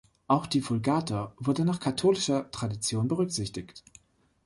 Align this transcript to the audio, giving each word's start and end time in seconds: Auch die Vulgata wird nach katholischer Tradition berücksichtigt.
Auch 0.25 0.47
die 0.47 0.67
Vulgata 0.67 1.31
wird 1.39 1.59
nach 1.59 1.79
katholischer 1.79 2.49
Tradition 2.49 3.07
berücksichtigt. 3.07 3.83